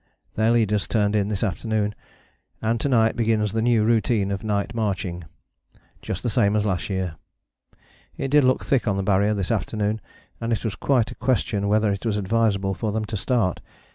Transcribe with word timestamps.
Their 0.33 0.49
leaders 0.49 0.87
turned 0.87 1.15
in 1.15 1.27
this 1.27 1.43
afternoon, 1.43 1.93
and 2.59 2.81
to 2.81 2.89
night 2.89 3.15
begins 3.15 3.51
the 3.51 3.61
new 3.61 3.83
routine 3.83 4.31
of 4.31 4.43
night 4.43 4.73
marching, 4.73 5.25
just 6.01 6.23
the 6.23 6.29
same 6.31 6.55
as 6.55 6.65
last 6.65 6.89
year. 6.89 7.17
It 8.17 8.29
did 8.29 8.43
look 8.43 8.65
thick 8.65 8.87
on 8.87 8.97
the 8.97 9.03
Barrier 9.03 9.35
this 9.35 9.51
afternoon, 9.51 10.01
and 10.39 10.51
it 10.51 10.65
was 10.65 10.73
quite 10.73 11.11
a 11.11 11.21
question 11.21 11.67
whether 11.67 11.91
it 11.91 12.03
was 12.03 12.17
advisable 12.17 12.73
for 12.73 12.91
them 12.91 13.05
to 13.05 13.15
start. 13.15 13.59